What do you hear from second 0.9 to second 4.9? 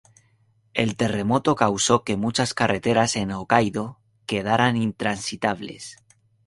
terremoto causó que muchas carreteras en Hokkaido quedaran